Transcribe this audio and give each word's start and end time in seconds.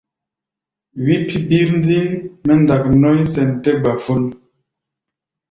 Wí 1.03 1.15
pí̧ 1.27 1.37
birndiŋ 1.49 2.07
mɛ́ 2.45 2.55
ndak 2.61 2.83
nɔ̧́í̧ 3.01 3.27
sɛn 3.33 3.49
tɛ́ 3.63 3.73
gbafón. 3.81 4.23